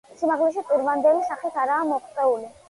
სიმაღლეში 0.19 0.63
პირვანდელი 0.69 1.21
სახით 1.27 1.61
არაა 1.65 1.85
მოღწეული. 1.93 2.51